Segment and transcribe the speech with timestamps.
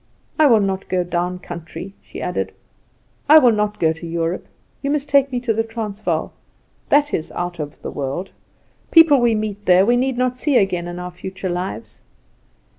[0.39, 2.53] I will not go down country," she added;
[3.29, 4.47] "I will not go to Europe.
[4.81, 6.33] You must take me to the Transvaal.
[6.89, 8.31] That is out of the world.
[8.89, 12.01] People we meet there we need not see again in our future lives."